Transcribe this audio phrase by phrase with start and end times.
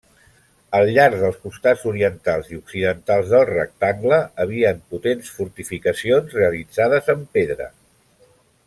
[0.77, 7.71] Al llarg dels costats orientals i occidentals del rectangle havien potents fortificacions realitzades en pedra.